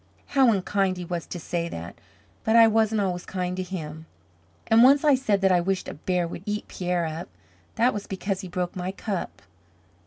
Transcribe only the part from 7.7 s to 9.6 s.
That was because he broke my cup.